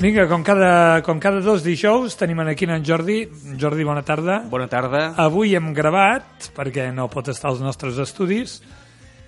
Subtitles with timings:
[0.00, 3.28] Vinga, com cada, com cada dos dijous tenim aquí en Jordi.
[3.60, 4.38] Jordi, bona tarda.
[4.48, 5.12] Bona tarda.
[5.20, 8.62] Avui hem gravat, perquè no pot estar als nostres estudis,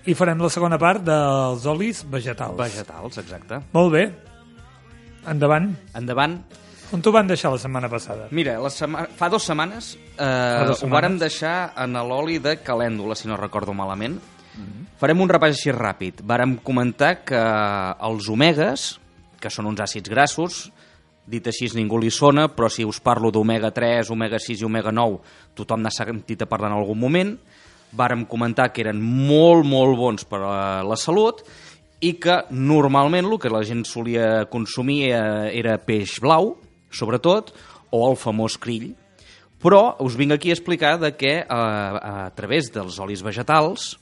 [0.09, 2.57] i farem la segona part dels olis vegetals.
[2.57, 3.61] Vegetals, exacte.
[3.77, 4.07] Molt bé.
[5.29, 5.69] Endavant.
[5.93, 6.39] Endavant.
[6.97, 8.31] On t'ho van deixar la setmana passada?
[8.33, 9.05] Mira, la sema...
[9.13, 10.97] fa dues setmanes, eh, dues ho setmanes.
[10.97, 11.55] vàrem deixar
[11.85, 14.17] en l'oli de calèndula, si no recordo malament.
[15.01, 16.25] Farem un repàs així ràpid.
[16.25, 17.45] Vàrem comentar que
[18.09, 19.02] els omegues,
[19.43, 20.63] que són uns àcids grassos,
[21.27, 24.93] dit així ningú li sona, però si us parlo d'omega 3, omega 6 i omega
[24.95, 25.21] 9,
[25.59, 27.37] tothom n'ha sentit a parlar en algun moment.
[27.93, 31.43] Vàrem comentar que eren molt, molt bons per a la salut
[32.03, 36.57] i que normalment el que la gent solia consumir eh, era peix blau,
[36.91, 37.53] sobretot,
[37.93, 38.91] o el famós krill.
[39.63, 43.93] Però us vinc aquí a explicar de que eh, a través dels olis vegetals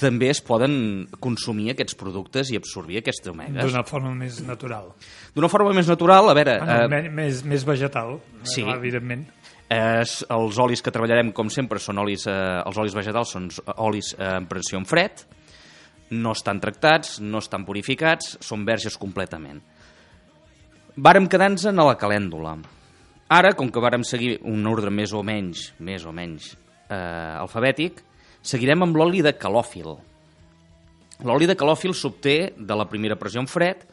[0.00, 3.62] també es poden consumir aquests productes i absorbir aquests omegues.
[3.62, 4.90] D'una forma més natural.
[5.36, 6.56] D'una forma més natural, a veure...
[6.58, 8.64] Ah, no, eh, més, més vegetal, sí.
[8.64, 9.22] eh, evidentment.
[9.70, 12.34] Eh, els olis que treballarem, com sempre, són olis, eh,
[12.66, 13.48] els olis vegetals són
[13.86, 15.22] olis eh, en pressió en fred,
[16.14, 19.62] no estan tractats, no estan purificats, són verges completament.
[20.94, 22.58] Vàrem quedar-nos en la calèndula.
[23.34, 26.52] Ara, com que vàrem seguir un ordre més o menys, més o menys
[26.90, 28.02] eh, alfabètic,
[28.44, 29.94] seguirem amb l'oli de calòfil.
[31.24, 33.84] L'oli de calòfil s'obté de la primera pressió en fred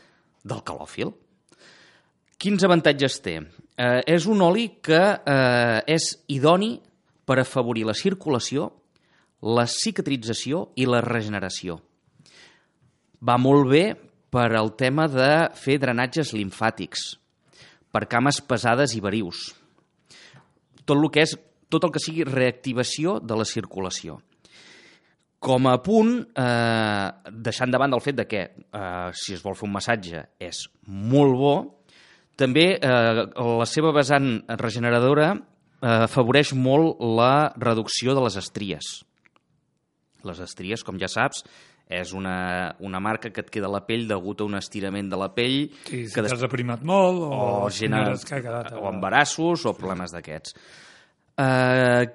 [0.44, 1.14] del calòfil.
[2.42, 3.38] Quins avantatges té?
[3.42, 6.76] Eh, és un oli que eh, és idoni
[7.26, 8.72] per afavorir la circulació,
[9.42, 11.80] la cicatrització i la regeneració.
[13.22, 13.86] Va molt bé
[14.34, 15.30] per al tema de
[15.60, 17.06] fer drenatges limfàtics,
[17.94, 19.52] per cames pesades i verius.
[20.84, 21.38] Tot el que és
[21.72, 24.18] tot el que sigui reactivació de la circulació.
[25.42, 29.56] Com a punt, eh, deixant de banda el fet de que eh, si es vol
[29.58, 31.56] fer un massatge és molt bo,
[32.38, 38.92] també eh, la seva vessant regeneradora eh, afavoreix molt la reducció de les estries.
[40.30, 41.42] Les estries, com ja saps,
[41.92, 45.20] és una, una marca que et queda a la pell degut a un estirament de
[45.20, 45.58] la pell
[45.90, 47.32] Sí, si que t'has aprimat molt o,
[47.66, 48.72] o senyores que ha quedat...
[48.78, 50.56] o embarassos o problemes d'aquests.
[51.42, 52.06] Eh,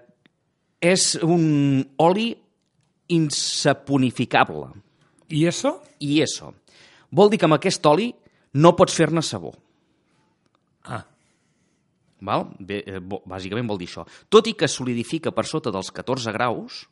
[0.94, 2.30] és un oli
[3.08, 4.70] insaponificable.
[5.30, 5.76] I això?
[6.00, 6.52] I això.
[7.10, 8.10] Vol dir que amb aquest oli
[8.58, 9.52] no pots fer-ne sabó.
[10.86, 11.04] Ah,
[12.20, 12.46] Val?
[12.58, 14.06] Bé, eh, bàsicament vol dir això.
[14.28, 16.86] Tot i que solidifica per sota dels 14 graus,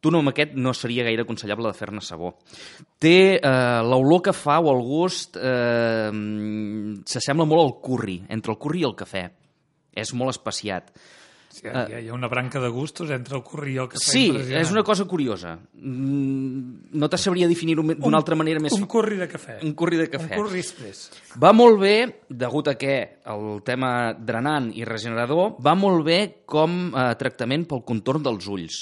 [0.00, 2.34] tu no amb aquest no seria gaire aconsellable de fer-ne sabó.
[3.00, 6.10] Té eh, l'olor que fa o el gust eh,
[7.08, 9.24] s'assembla molt al curri, entre el curri i el cafè.
[9.94, 10.90] És molt especiat.
[11.54, 14.02] Sí, hi, ha, hi ha una branca de gustos entre el curri i el cafè.
[14.10, 14.24] Sí,
[14.58, 15.54] és una cosa curiosa.
[15.74, 18.72] Mm, No te sabria definir-ho me- d'una altra manera més...
[18.74, 19.56] Un curri de cafè.
[19.66, 20.30] Un curri de cafè.
[20.36, 21.04] Un curri express.
[21.42, 21.94] Va molt bé,
[22.28, 27.84] degut a que el tema drenant i regenerador, va molt bé com a tractament pel
[27.86, 28.80] contorn dels ulls,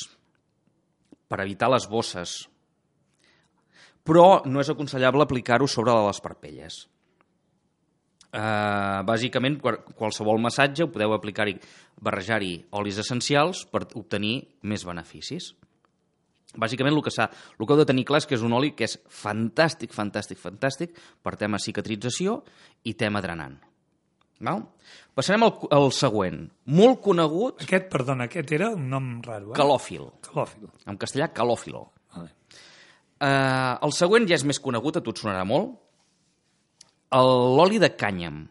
[1.28, 2.38] per evitar les bosses.
[4.02, 6.88] Però no és aconsellable aplicar-ho sobre les parpelles.
[8.32, 11.52] Uh, bàsicament, qual- qualsevol massatge ho podeu aplicar-hi,
[12.00, 15.50] barrejar-hi olis essencials per obtenir més beneficis.
[16.56, 18.84] Bàsicament, el que, el que heu de tenir clar és que és un oli que
[18.88, 22.38] és fantàstic, fantàstic, fantàstic per tema cicatrització
[22.88, 23.58] i tema drenant.
[24.42, 24.64] Val?
[25.14, 26.42] Passarem al, al següent.
[26.72, 29.56] Molt conegut, Aquest, perdona, aquest era un nom raro, eh?
[29.60, 30.08] calòfil.
[30.24, 30.66] Calòfil.
[30.88, 31.84] En castellà, calòfilo.
[32.16, 32.32] Vale.
[33.22, 35.76] Uh, el següent ja és més conegut, a tu et sonarà molt.
[37.12, 38.42] L'oli de cànyam.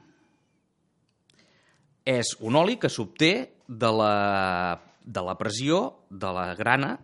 [2.06, 3.32] És un oli que s'obté
[3.68, 6.96] de la, de la pressió de la grana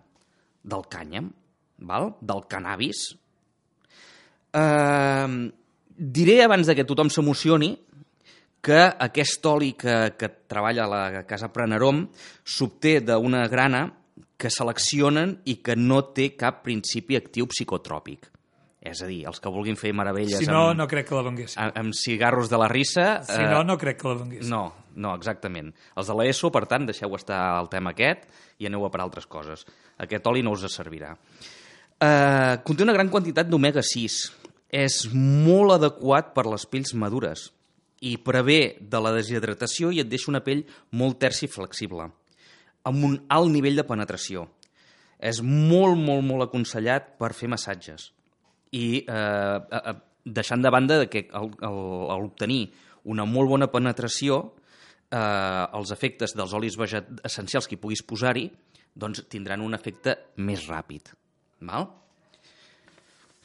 [0.64, 1.32] del cànyam,
[1.80, 2.12] val?
[2.22, 3.10] del cannabis.
[4.58, 5.50] Uh,
[5.98, 7.76] diré abans de que tothom s'emocioni
[8.62, 12.08] que aquest oli que, que treballa a la casa Prenerom
[12.44, 13.86] s'obté d'una grana
[14.38, 18.28] que seleccionen i que no té cap principi actiu psicotròpic.
[18.82, 21.24] És a dir, els que vulguin fer meravelles Si no, amb, no crec que la
[21.26, 21.60] venguessin.
[21.64, 23.08] amb, amb cigarros de la rissa...
[23.26, 24.52] Si no, no crec que la venguessin.
[24.54, 24.64] no,
[24.96, 25.72] no, exactament.
[25.98, 28.28] Els de l'ESO, per tant, deixeu estar el tema aquest
[28.62, 29.66] i aneu a per altres coses.
[30.02, 31.16] Aquest oli no us servirà.
[31.98, 34.18] Uh, conté una gran quantitat d'omega 6.
[34.78, 37.48] És molt adequat per les pells madures
[38.06, 42.10] i prevé de la deshidratació i et deixa una pell molt tersa i flexible,
[42.86, 44.46] amb un alt nivell de penetració.
[45.18, 48.12] És molt, molt, molt aconsellat per fer massatges.
[48.76, 52.66] I eh, eh, eh, deixant de banda que al, al obtenir
[53.08, 54.42] una molt bona penetració,
[55.12, 58.50] eh, els efectes dels olis veget essencials que hi puguis posar-hi
[58.98, 61.14] doncs tindran un efecte més ràpid.
[61.68, 61.88] Val?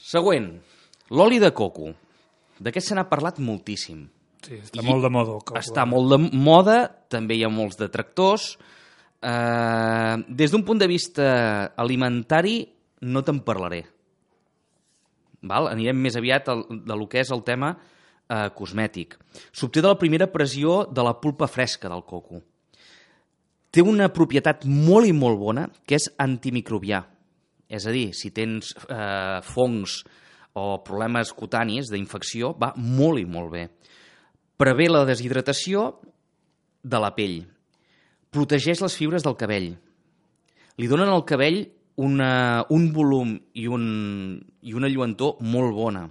[0.02, 0.48] Següent,
[1.14, 1.92] l'oli de coco.
[2.62, 4.04] D'aquest se n'ha parlat moltíssim.
[4.42, 5.36] Sí, està I molt de moda.
[5.36, 5.58] El coco.
[5.60, 6.78] Està molt de moda,
[7.12, 8.56] també hi ha molts detractors.
[9.22, 11.26] Eh, des d'un punt de vista
[11.78, 12.56] alimentari,
[13.06, 13.84] no te'n parlaré.
[15.48, 15.68] Val?
[15.72, 19.16] Anirem més aviat al, de lo que és el tema eh, cosmètic.
[19.52, 22.42] S'obté de la primera pressió de la pulpa fresca del coco.
[23.72, 27.00] Té una propietat molt i molt bona, que és antimicrobià.
[27.72, 30.02] És a dir, si tens eh, fongs
[30.60, 33.68] o problemes cutanis d'infecció, va molt i molt bé.
[34.60, 35.86] Prevé la deshidratació
[36.84, 37.40] de la pell.
[38.32, 39.72] Protegeix les fibres del cabell.
[40.76, 41.64] Li donen al cabell
[41.96, 46.06] una, un volum i, un, i una lluentor molt bona.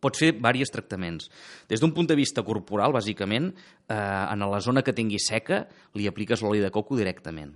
[0.00, 1.30] Pots fer diversos tractaments.
[1.70, 3.48] Des d'un punt de vista corporal, bàsicament,
[3.88, 5.64] eh, en la zona que tingui seca,
[5.94, 7.54] li apliques l'oli de coco directament.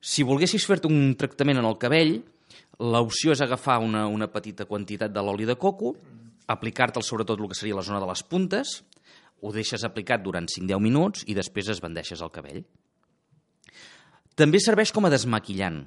[0.00, 2.20] Si volguessis fer-te un tractament en el cabell,
[2.80, 5.94] l'opció és agafar una, una petita quantitat de l'oli de coco,
[6.50, 8.80] aplicar-te'l sobretot el que seria la zona de les puntes,
[9.40, 12.62] ho deixes aplicat durant 5-10 minuts i després es bandeixes el cabell.
[14.36, 15.82] També serveix com a desmaquillant.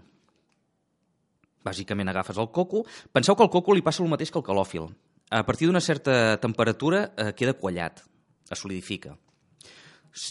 [1.64, 2.84] Bàsicament agafes el coco.
[3.16, 4.90] Penseu que al coco li passa el mateix que el calòfil.
[5.34, 8.04] A partir d'una certa temperatura eh, queda quallat,
[8.52, 9.16] es solidifica.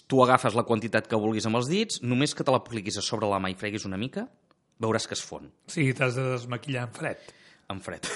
[0.06, 3.26] Tu agafes la quantitat que vulguis amb els dits, només que te l'apliquis a sobre
[3.26, 4.28] la mà i freguis una mica,
[4.82, 5.48] veuràs que es fon.
[5.66, 7.32] Sí, t'has de desmaquillar en fred.
[7.72, 8.06] En fred.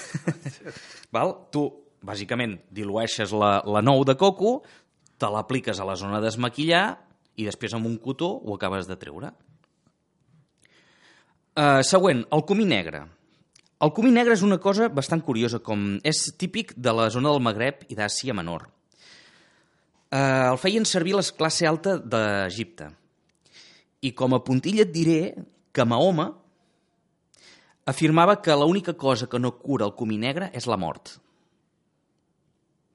[1.17, 1.35] Val?
[1.51, 1.65] Tu,
[2.07, 4.61] bàsicament, dilueixes la, la nou de coco,
[5.19, 6.85] te l'apliques a la zona de desmaquillar
[7.41, 9.33] i després amb un cotó ho acabes de treure.
[11.57, 12.99] Uh, següent, el comí negre.
[13.81, 17.41] El comí negre és una cosa bastant curiosa, com és típic de la zona del
[17.45, 18.67] Magreb i d'Àsia Menor.
[20.13, 22.91] Uh, el feien servir les classe alta d'Egipte.
[24.05, 25.21] I com a puntilla et diré
[25.73, 26.29] que Mahoma
[27.89, 31.15] afirmava que l'única cosa que no cura el comí negre és la mort.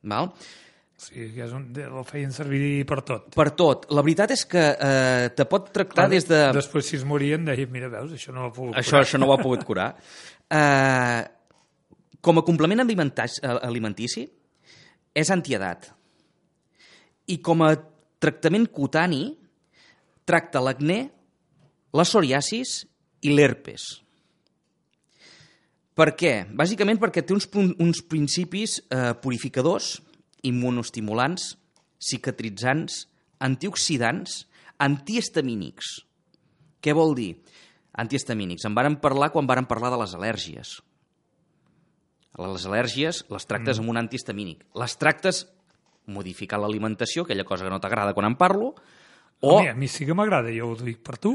[0.05, 0.35] Val?
[1.01, 3.31] Sí, que és un, el feien servir per tot.
[3.33, 3.87] Per tot.
[3.95, 6.41] La veritat és que eh, te pot tractar Clar, des de...
[6.53, 9.07] Després, si es morien, deien, mira, veus, això no ho ha pogut Això, curar.
[9.07, 9.89] això no ho ha pogut curar.
[10.51, 11.21] Eh,
[12.19, 14.25] com a complement alimentaci, alimentici,
[15.15, 15.85] és antiedat.
[17.31, 17.69] I com a
[18.19, 19.21] tractament cutani,
[20.27, 20.99] tracta l'acné,
[21.95, 22.81] la psoriasis
[23.23, 23.87] i l'herpes.
[25.95, 26.35] Per què?
[26.51, 30.01] Bàsicament perquè té uns, uns principis eh, purificadors,
[30.47, 31.55] immunostimulants,
[32.01, 33.05] cicatritzants,
[33.41, 34.45] antioxidants,
[34.81, 35.99] antihistamínics.
[36.81, 37.31] Què vol dir?
[38.01, 38.65] Antihistamínics.
[38.65, 40.77] En varen parlar quan varen parlar de les al·lèrgies.
[42.41, 43.83] Les al·lèrgies les tractes mm.
[43.83, 44.65] amb un antihistamínic.
[44.79, 45.45] Les tractes
[46.11, 48.73] modificant l'alimentació, aquella cosa que no t'agrada quan en parlo,
[49.41, 51.33] o, mi, a mi sí que m'agrada, jo ho dic per tu.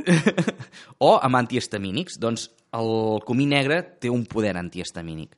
[1.06, 2.20] o amb antihistamínics.
[2.22, 2.46] Doncs
[2.78, 2.92] el
[3.26, 5.34] comí negre té un poder antihistamínic.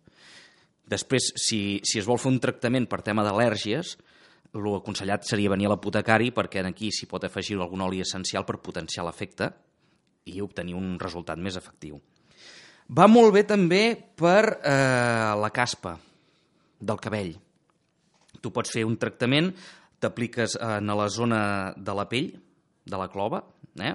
[0.88, 3.96] Després, si, si es vol fer un tractament per tema d'al·lèrgies,
[4.56, 8.62] el aconsellat seria venir a l'apotecari perquè aquí s'hi pot afegir algun oli essencial per
[8.64, 9.50] potenciar l'efecte
[10.28, 11.98] i obtenir un resultat més efectiu.
[12.88, 13.82] Va molt bé també
[14.16, 15.98] per eh, la caspa
[16.80, 17.34] del cabell.
[18.40, 19.50] Tu pots fer un tractament,
[20.00, 21.40] t'apliques en la zona
[21.76, 22.30] de la pell,
[22.88, 23.42] de la clova,
[23.76, 23.94] eh?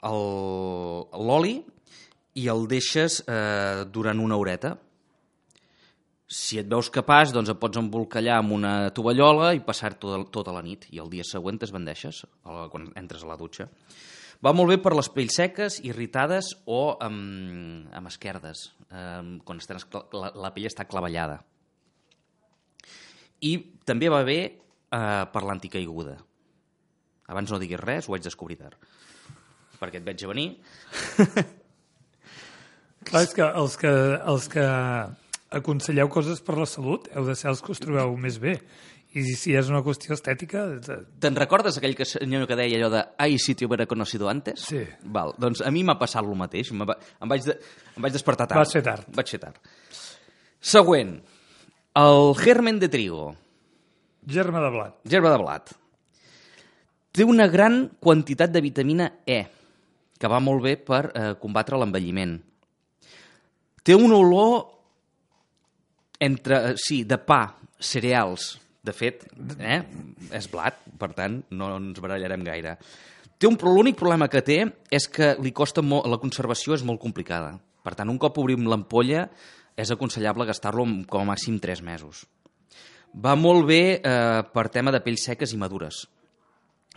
[0.00, 1.56] l'oli
[2.40, 4.76] i el deixes eh, durant una horeta.
[6.30, 10.52] Si et veus capaç, doncs et pots embolcallar amb una tovallola i passar tota, tota
[10.54, 10.86] la nit.
[10.94, 13.66] I el dia següent t'esbandeixes la- quan entres a la dutxa.
[14.40, 20.06] Va molt bé per les pells seques, irritades o amb, amb esquerdes, eh, quan escla-
[20.14, 21.40] la, la pell està clavellada.
[23.42, 26.16] I també va bé eh, per l'anticaiguda.
[27.30, 28.78] Abans no diguis res, ho vaig descobrir tard.
[29.80, 30.48] Perquè et veig a venir.
[33.10, 33.92] Clar, és que els que,
[34.30, 34.64] els que
[35.50, 38.56] aconselleu coses per la salut heu de ser els que us trobeu més bé.
[39.18, 40.60] I si és una qüestió estètica...
[40.78, 44.28] de- Te'n recordes aquell que senyor que deia allò de «Ai, si t'hi hubiera conocido
[44.30, 44.62] antes»?
[44.70, 44.84] Sí.
[45.10, 46.70] Val, doncs a mi m'ha passat el mateix.
[46.70, 47.56] Em, va, em, vaig de,
[47.96, 48.62] em vaig despertar tard.
[48.62, 49.08] Va ser tard.
[49.18, 49.58] Vaig ser tard.
[50.62, 51.16] Següent.
[51.98, 53.32] El germen de trigo.
[54.30, 54.94] Germa de blat.
[55.10, 55.74] Gerba de blat.
[57.10, 59.40] Té una gran quantitat de vitamina E,
[60.20, 62.36] que va molt bé per eh, combatre l'envelliment.
[63.82, 64.79] Té una olor
[66.20, 68.58] entre, eh, sí, de pa, cereals.
[68.82, 69.26] De fet,
[69.58, 69.82] eh,
[70.32, 72.78] és blat, per tant, no ens barallarem gaire.
[73.40, 74.62] Té un, l'únic problema que té
[74.92, 77.58] és que li costa molt, la conservació és molt complicada.
[77.84, 79.26] Per tant, un cop obrim l'ampolla,
[79.80, 82.24] és aconsellable gastar-lo com a màxim 3 mesos.
[83.12, 86.04] Va molt bé eh, per tema de pells seques i madures.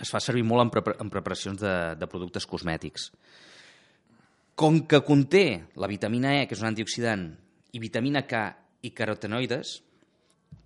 [0.01, 3.11] Es fa servir molt en, prepar en preparacions de, de productes cosmètics.
[4.55, 7.27] Com que conté la vitamina E, que és un antioxidant,
[7.73, 8.43] i vitamina K
[8.83, 9.77] i carotenoides,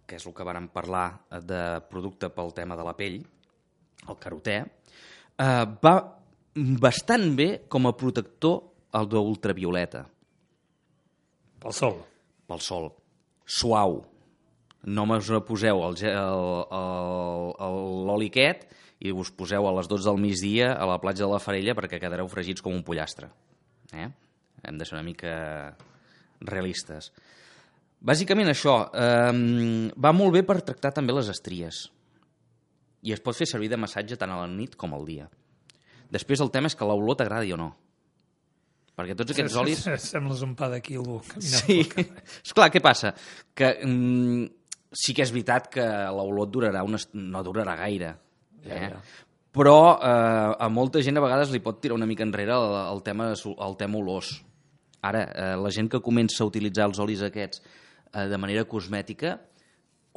[0.07, 3.21] que és el que vàrem parlar eh, de producte pel tema de la pell,
[4.07, 5.95] el carotè, eh, va
[6.81, 8.61] bastant bé com a protector
[8.97, 10.05] al d'ultravioleta,
[11.61, 11.97] Pel sol.
[12.47, 12.91] pel sol.
[13.45, 13.97] Suau.
[14.87, 15.81] No us poseu
[18.07, 18.67] l'oli aquest
[19.03, 21.99] i us poseu a les 12 del migdia a la platja de la Farella perquè
[21.99, 23.29] quedareu fregits com un pollastre.
[23.91, 24.07] Eh?
[24.63, 25.75] Hem de ser una mica
[26.39, 27.11] realistes.
[27.99, 31.87] Bàsicament això, eh, va molt bé per tractar també les estries.
[33.01, 35.27] I es pot fer servir de massatge tant a la nit com al dia.
[36.11, 37.71] Després el tema és que l'olor t'agradi o no.
[38.97, 39.83] Perquè tots aquests olis...
[40.01, 41.19] Sembles un pa de quilo.
[41.37, 41.83] Sí,
[42.45, 43.11] esclar, què passa?
[43.53, 44.47] Que mm,
[44.93, 48.15] sí que és veritat que l'olor durarà una, no durarà gaire.
[48.65, 48.89] Ja, Eh?
[48.91, 49.01] ja.
[49.57, 53.01] Però eh, a molta gent a vegades li pot tirar una mica enrere el, el,
[53.05, 54.35] tema, el tema olors.
[55.01, 57.61] Ara, eh, la gent que comença a utilitzar els olis aquests
[58.13, 59.35] eh, de manera cosmètica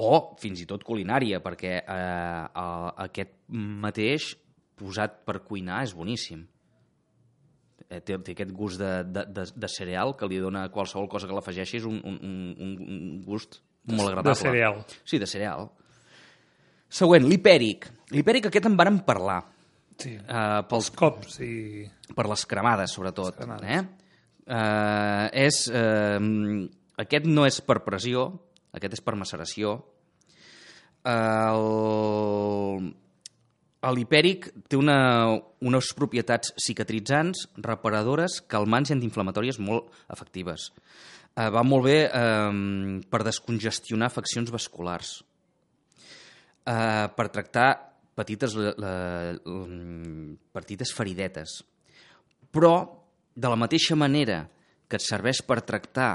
[0.01, 2.67] o fins i tot culinària, perquè eh, a,
[3.07, 4.33] aquest mateix
[4.81, 6.47] posat per cuinar és boníssim.
[7.91, 11.29] Eh, té, té aquest gust de, de, de, de cereal que li dona qualsevol cosa
[11.29, 14.33] que l'afegeixis un, un, un, un gust molt agradable.
[14.33, 14.83] De cereal.
[15.05, 15.69] Sí, de cereal.
[16.91, 17.87] Següent, l'hipèric.
[18.15, 19.41] L'hipèric aquest en vàrem parlar.
[20.01, 20.17] Sí.
[20.17, 21.85] Uh, pels, Els cops i...
[22.17, 23.35] per les cremades, sobretot.
[23.35, 23.69] Les cremades.
[23.69, 23.83] Eh?
[24.51, 26.17] Uh, és, uh,
[27.01, 28.29] aquest no és per pressió,
[28.77, 29.79] aquest és per maceració.
[31.11, 31.65] El,
[33.97, 34.99] l'hipèric té una,
[35.65, 40.71] unes propietats cicatritzants, reparadores, calmants i antiinflamatòries molt efectives.
[41.31, 42.51] Uh, va molt bé uh,
[43.09, 45.21] per descongestionar afeccions vasculars,
[46.67, 47.69] uh, per tractar
[48.19, 48.95] petites, la, la,
[49.41, 51.61] mm, petites feridetes.
[52.51, 52.75] Però,
[53.33, 54.43] de la mateixa manera
[54.91, 56.11] que et serveix per tractar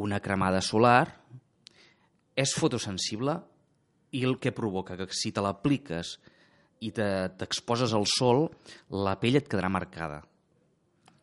[0.00, 1.06] una cremada solar,
[2.36, 3.36] és fotosensible
[4.16, 6.16] i el que provoca que si te l'apliques
[6.80, 8.46] i te- t'exposes al sol,
[8.90, 10.22] la pell et quedarà marcada.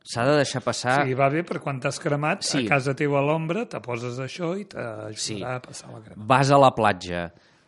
[0.07, 1.01] S'ha de deixar passar...
[1.03, 2.61] Sí, va bé per quan t'has cremat, Sí.
[2.65, 5.41] a casa teva a l'ombra, te poses això i t'ajudarà Sí.
[5.43, 6.23] a passar la crema.
[6.29, 7.25] vas a la platja,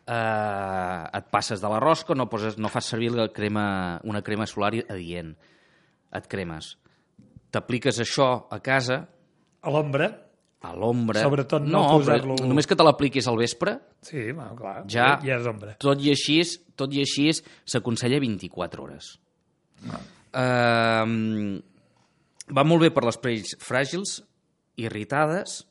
[0.07, 4.45] eh, et passes de la rosca, no, poses, no fas servir la crema, una crema
[4.47, 5.35] solar adient.
[6.15, 6.77] Et cremes.
[7.51, 9.07] T'apliques això a casa,
[9.61, 10.07] A l'ombra,
[10.61, 11.21] a l'ombra...
[11.23, 15.13] Sobretot no però posar-lo- Només que te l'apliquis al vespre, sí, bueno, clar, Ja.
[15.23, 15.75] ja és ombra.
[15.79, 16.41] tot i així,
[16.75, 17.29] tot i així
[17.65, 19.13] s'aconsella 24 hores.
[20.29, 21.57] Uh,
[22.53, 24.19] va molt bé per les pells fràgils,
[24.79, 25.63] irritades,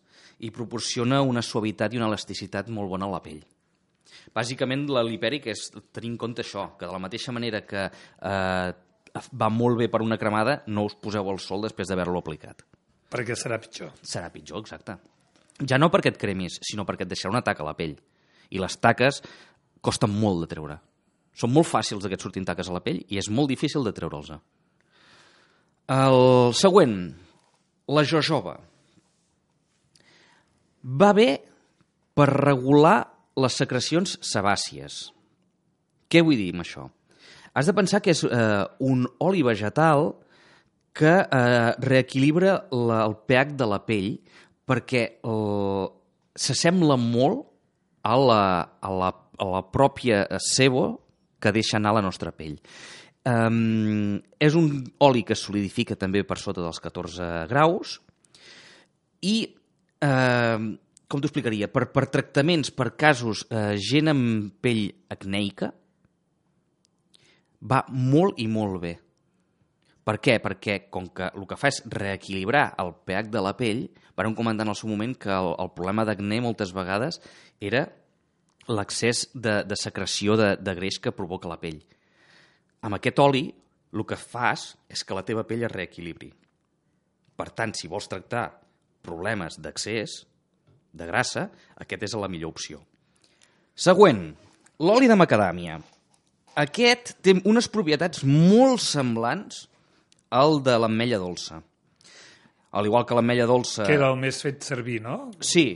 [0.44, 3.40] i proporciona una suavitat i una elasticitat molt bona a la pell.
[4.34, 8.72] Bàsicament, l'hipèric és tenir en compte això, que de la mateixa manera que eh,
[9.34, 12.62] va molt bé per una cremada, no us poseu al sol després d'haver-lo aplicat.
[13.08, 13.94] Perquè serà pitjor.
[14.04, 14.98] Serà pitjor, exacte.
[15.68, 17.96] Ja no perquè et cremis, sinó perquè et deixarà una taca a la pell.
[18.52, 19.22] I les taques
[19.84, 20.78] costen molt de treure.
[21.38, 23.94] Són molt fàcils que et surtin taques a la pell i és molt difícil de
[23.94, 24.32] treure'ls.
[25.88, 26.96] El següent,
[27.88, 28.58] la jojoba.
[30.82, 31.28] Va bé
[32.18, 32.98] per regular
[33.38, 35.08] les secrecions sebàcies.
[36.10, 36.88] Què vull dir amb això?
[37.54, 40.27] Has de pensar que és eh, un oli vegetal que
[41.30, 44.10] eh, reequilibra la, el pH de la pell
[44.68, 45.88] perquè el-
[46.38, 47.46] s'assembla molt
[48.06, 48.42] a la,
[48.80, 51.00] a, la, a la pròpia sebo
[51.40, 52.56] que deixa anar la nostra pell.
[53.28, 57.98] Um, és un oli que es solidifica també per sota dels 14 graus
[59.20, 59.34] i,
[60.00, 60.58] eh,
[61.08, 65.72] com t'ho explicaria, per, per tractaments, per casos, eh, gent amb pell acneica,
[67.60, 68.94] va molt i molt bé.
[70.08, 70.38] Per què?
[70.40, 73.82] Perquè com que el que fa és reequilibrar el pH de la pell,
[74.16, 77.20] vàrem comentar en el seu moment que el, el problema d'acné moltes vegades
[77.60, 77.84] era
[78.72, 81.82] l'excés de, de secreció de, de greix que provoca la pell.
[82.88, 83.44] Amb aquest oli,
[83.92, 86.32] el que fas és que la teva pell es reequilibri.
[87.36, 88.48] Per tant, si vols tractar
[89.04, 90.22] problemes d'accés,
[90.88, 91.50] de grassa,
[91.84, 92.80] aquest és la millor opció.
[93.76, 94.30] Següent,
[94.80, 95.82] l'oli de macadàmia.
[96.58, 99.66] Aquest té unes propietats molt semblants
[100.30, 101.62] al de l'ametlla dolça.
[102.78, 103.86] Al igual que l'ametlla dolça...
[103.88, 105.30] Que era el més fet servir, no?
[105.40, 105.68] Sí,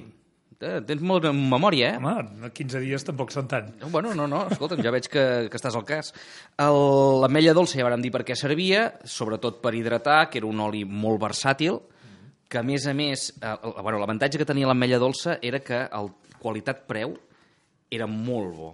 [0.62, 1.98] Eh, tens molt en memòria, eh?
[1.98, 3.72] Home, 15 dies tampoc són tant.
[3.90, 6.12] Bueno, no, no, escolta'm, ja veig que, que estàs al cas.
[6.62, 10.60] El- L'ametlla dolça ja vam dir per què servia, sobretot per hidratar, que era un
[10.62, 11.80] oli molt versàtil,
[12.46, 15.80] que a més a més, eh, el- bueno, l'avantatge que tenia l'ametlla dolça era que
[15.98, 17.16] el qualitat-preu
[17.90, 18.70] era molt bo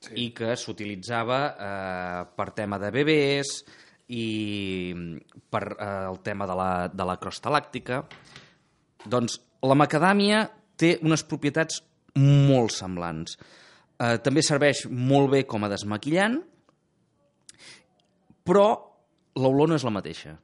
[0.00, 0.14] sí.
[0.16, 3.52] i que s'utilitzava eh, per tema de bebès
[4.12, 4.92] i
[5.52, 8.02] per eh, el tema de la, de la crosta làctica.
[9.08, 10.44] Doncs la macadàmia
[10.78, 11.80] té unes propietats
[12.18, 13.36] molt semblants.
[13.96, 16.40] Eh, també serveix molt bé com a desmaquillant,
[18.42, 18.66] però
[19.38, 20.36] l'olor no és la mateixa.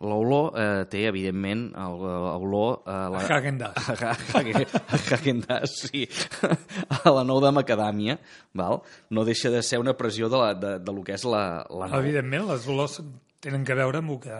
[0.00, 2.78] L'olor eh, té, evidentment, l'olor...
[2.88, 3.24] Eh, la...
[3.28, 3.90] Häagen-Dazs.
[4.40, 6.06] A Häagen-Dazs, sí.
[6.96, 8.16] A la nou de macadàmia,
[8.56, 8.80] val?
[9.12, 11.90] no deixa de ser una pressió de, la, de, de lo que és la, la
[11.90, 12.00] nou.
[12.00, 13.02] Evidentment, les olors
[13.44, 14.38] tenen que veure amb, el que,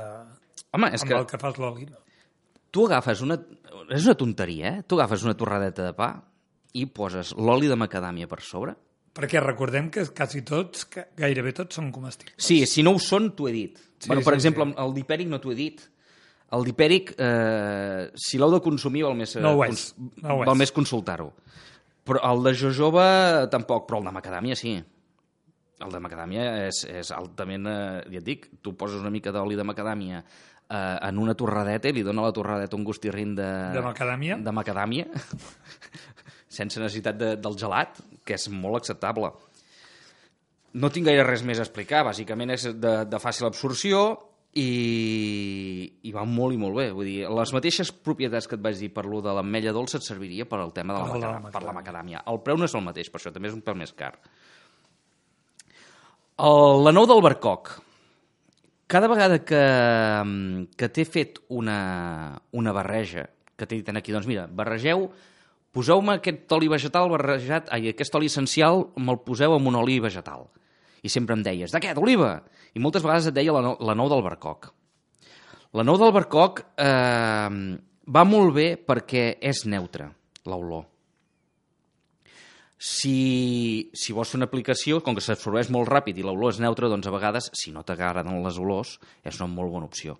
[0.72, 1.90] Home, és amb que el que fas l'oli.
[1.90, 2.00] No?
[2.70, 3.38] tu agafes una...
[3.90, 4.82] És una tonteria, eh?
[4.86, 6.12] Tu agafes una torradeta de pa
[6.78, 8.76] i poses l'oli de macadàmia per sobre.
[9.16, 10.86] Perquè recordem que quasi tots,
[11.18, 12.36] gairebé tots són comestibles.
[12.38, 13.80] Sí, si no ho són, t'ho he dit.
[14.00, 14.76] Sí, bueno, per sí, exemple, sí.
[14.80, 15.82] el dipèric no t'ho he dit.
[16.56, 19.90] El dipèric, eh, si l'heu de consumir, val més, eh, No ho és,
[20.22, 20.62] no ho val és.
[20.64, 21.28] més consultar-ho.
[22.08, 23.04] Però el de jojoba
[23.52, 24.72] tampoc, però el de macadàmia sí.
[25.80, 29.56] El de macadàmia és, és altament, eh, ja et dic, tu poses una mica d'oli
[29.56, 33.46] de macadàmia eh, en una torradeta i li dona a la torradeta un gustirrin de...
[33.76, 34.40] De macadàmia?
[34.40, 35.06] De macadàmia,
[36.58, 39.30] sense necessitat de, del gelat, que és molt acceptable.
[40.78, 44.02] No tinc gaire res més a explicar, bàsicament és de, de fàcil absorció
[44.54, 44.68] i,
[46.06, 46.86] i va molt i molt bé.
[46.94, 50.06] Vull dir, les mateixes propietats que et vaig dir per lo de l'ametlla dolça et
[50.06, 52.22] serviria per al tema de la, Per la macadàmia, per la macadàmia.
[52.30, 54.14] El preu no és el mateix, per això també és un pèl més car.
[56.40, 57.74] El, la nou del barcoc.
[58.90, 59.64] Cada vegada que,
[60.74, 61.80] que t'he fet una,
[62.58, 65.10] una barreja, que t'he dit aquí, doncs mira, barregeu,
[65.74, 70.48] poseu-me aquest oli vegetal barrejat, ai, aquest oli essencial me'l poseu amb un oli vegetal.
[71.02, 72.34] I sempre em deies, de què, d'oliva?
[72.76, 74.72] I moltes vegades et deia la, nou- la nou del barcoc.
[75.78, 77.76] La nou del barcoc eh,
[78.10, 80.10] va molt bé perquè és neutra,
[80.50, 80.88] l'olor.
[82.80, 86.88] Si, si vols fer una aplicació, com que s'absorbeix molt ràpid i l'olor és neutra,
[86.88, 90.16] doncs a vegades, si no t'agraden les olors, és una molt bona opció.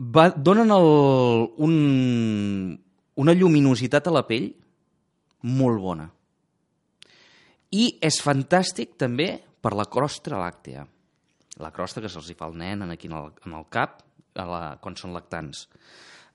[0.00, 0.90] Va, donen el,
[1.64, 1.74] un,
[3.16, 4.50] una lluminositat a la pell
[5.42, 6.06] molt bona.
[7.70, 10.86] I és fantàstic també per la crosta làctea.
[11.60, 14.00] La crosta que se'ls fa al nen aquí en el, en el cap
[14.34, 15.66] a la, quan són lactants.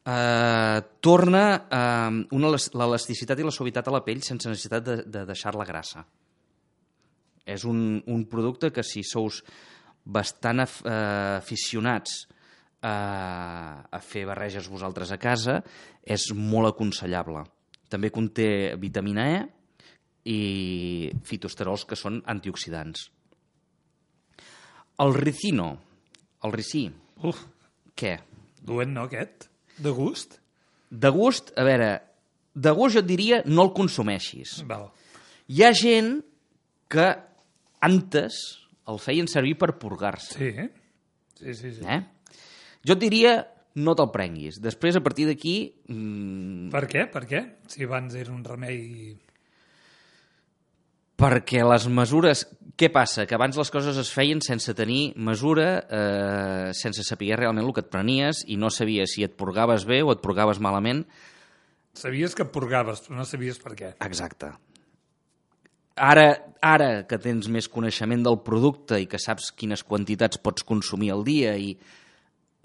[0.05, 5.65] Eh, torna elas- l'elasticitat i la suavitat a la pell sense necessitat de, de deixar-la
[5.65, 6.05] grassa.
[7.45, 9.41] És un, un producte que si sous
[10.05, 10.67] bastant eh,
[11.39, 12.27] aficionats
[12.85, 15.59] eh, a fer barreges vosaltres a casa,
[16.05, 17.43] és molt aconsellable.
[17.89, 19.43] També conté vitamina E
[20.25, 23.09] i fitosterols que són antioxidants.
[25.03, 25.67] El ricino,
[26.47, 26.87] el ricí,
[27.21, 27.43] Uf,
[27.97, 28.15] què?
[28.65, 29.49] duent, no, aquest?
[29.77, 30.39] De gust?
[30.89, 31.89] De gust, a veure,
[32.55, 34.57] de gust jo et diria no el consumeixis.
[34.65, 34.87] Val.
[35.51, 36.17] Hi ha gent
[36.89, 37.05] que
[37.85, 38.39] antes
[38.89, 40.39] el feien servir per purgar-se.
[40.39, 40.51] Sí,
[41.37, 41.73] sí, sí.
[41.77, 41.85] sí.
[41.85, 42.01] Eh?
[42.85, 43.35] Jo et diria
[43.75, 44.59] no te'l prenguis.
[44.63, 45.55] Després, a partir d'aquí,
[45.89, 47.05] mm, Per què?
[47.11, 47.41] Per què?
[47.67, 49.17] Si abans era un remei...
[51.17, 52.45] perquè les mesures...
[52.75, 53.23] Què passa?
[53.23, 57.79] Que abans les coses es feien sense tenir mesura, eh, sense saber realment el que
[57.85, 61.05] et prenies i no sabies si et purgaves bé o et purgaves malament.
[61.95, 63.93] Sabies que purgaves, però no sabies per què.
[64.03, 64.51] Exacte.
[65.95, 66.25] Ara,
[66.59, 71.23] ara que tens més coneixement del producte i que saps quines quantitats pots consumir al
[71.23, 71.77] dia i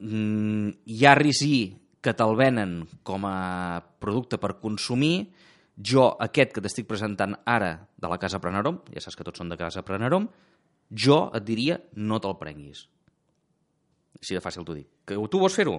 [0.01, 1.55] mm, hi ha risí
[2.01, 5.29] que te'l venen com a producte per consumir,
[5.77, 9.53] jo, aquest que t'estic presentant ara de la Casa Prenarom, ja saps que tots són
[9.53, 10.27] de Casa Prenarom,
[10.91, 12.87] jo et diria no te'l prenguis.
[14.21, 14.89] Així de fàcil t'ho dic.
[15.07, 15.79] Que tu vols fer-ho?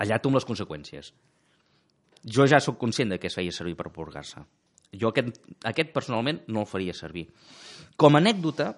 [0.00, 1.12] Allà tu amb les conseqüències
[2.24, 4.42] jo ja sóc conscient de que es feia servir per purgar-se.
[4.92, 7.28] Jo aquest, aquest personalment no el faria servir.
[7.96, 8.74] Com a anècdota,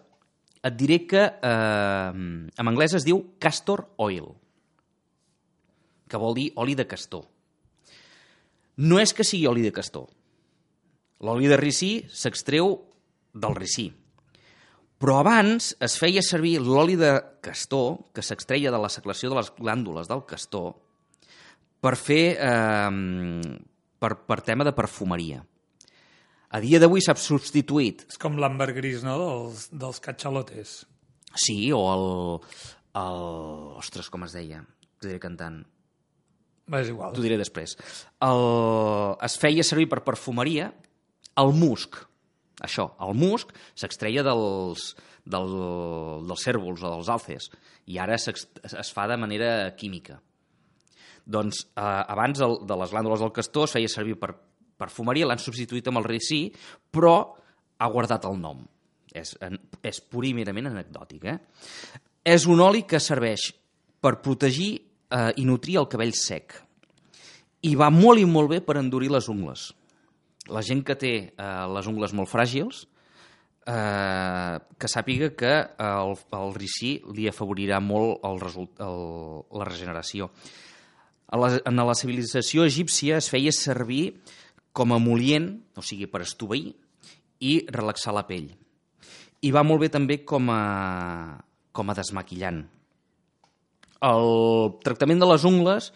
[0.62, 4.28] et diré que eh, en anglès es diu castor oil,
[6.08, 7.24] que vol dir oli de castor.
[8.82, 10.06] No és que sigui oli de castor.
[11.22, 12.76] L'oli de ricí s'extreu
[13.32, 13.90] del ricí.
[15.02, 19.50] Però abans es feia servir l'oli de castor, que s'extreia de la secreció de les
[19.58, 20.72] glàndules del castor,
[21.82, 22.24] per fer...
[22.38, 23.70] Eh,
[24.02, 25.42] per, per tema de perfumeria.
[26.52, 30.82] A dia d'avui s'ha substituït, És com l'àmbar gris, no?, dels, dels catxalotes.
[31.34, 32.06] sí, o el,
[33.00, 33.22] el...
[33.80, 34.60] Ostres, com es deia?
[35.00, 35.62] T'ho diré cantant.
[36.78, 37.14] És igual.
[37.16, 37.74] T'ho diré després.
[38.20, 38.42] El...
[39.24, 40.68] Es feia servir per perfumeria
[41.40, 41.96] el musc.
[42.62, 44.92] Això, el musc s'extreia dels,
[45.24, 45.56] del,
[46.28, 47.48] dels cèrvols o dels alces
[47.90, 50.20] i ara es fa de manera química.
[51.24, 54.34] Doncs eh, abans el, de les glàndules del castor es feia servir per
[54.82, 56.44] perfumeria, l'han substituït amb el ricí,
[56.90, 57.16] però
[57.78, 58.62] ha guardat el nom.
[59.12, 59.34] És,
[59.84, 61.26] és pur i merament anecdòtic.
[61.28, 61.38] Eh?
[62.34, 63.50] És un oli que serveix
[64.02, 66.56] per protegir eh, i nutrir el cabell sec.
[67.62, 69.70] I va molt i molt bé per endurir les ungles.
[70.50, 72.80] la gent que té eh, les ungles molt fràgils,
[73.66, 78.98] eh, que sàpiga que el, el ricí li afavorirà molt el result, el,
[79.54, 80.30] la regeneració.
[81.32, 84.18] A la, en la civilització egípcia es feia servir
[84.72, 86.72] com a emolient, o sigui, per estoveir
[87.42, 88.48] i relaxar la pell.
[89.42, 90.62] I va molt bé també com a,
[91.74, 92.62] com a desmaquillant.
[94.02, 94.32] El
[94.82, 95.90] tractament de les ungles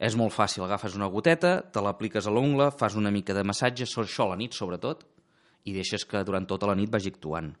[0.00, 0.64] és molt fàcil.
[0.64, 4.38] Agafes una goteta, te l'apliques a l'ungla, fas una mica de massatge, això a la
[4.40, 5.04] nit sobretot,
[5.68, 7.52] i deixes que durant tota la nit vagi actuant.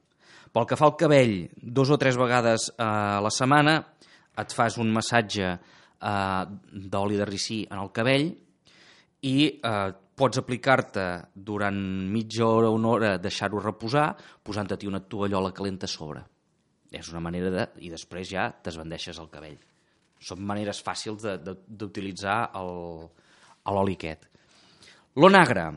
[0.50, 3.76] Pel que fa al cabell, dos o tres vegades a la setmana
[4.40, 6.44] et fas un massatge eh,
[6.90, 8.32] d'oli de ricí en el cabell
[9.26, 11.80] i eh, pots aplicar-te durant
[12.12, 14.12] mitja hora o una hora, deixar-ho reposar,
[14.44, 16.24] posant-te una tovallola calenta a sobre.
[16.90, 17.66] És una manera de...
[17.86, 19.58] i després ja t'esbandeixes el cabell.
[20.20, 24.26] Són maneres fàcils d'utilitzar l'oli aquest.
[25.16, 25.70] L'onagre,